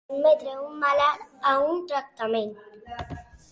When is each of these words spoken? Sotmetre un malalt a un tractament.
Sotmetre 0.09 0.53
un 0.61 0.79
malalt 0.83 1.45
a 1.51 1.53
un 1.67 1.85
tractament. 1.93 2.53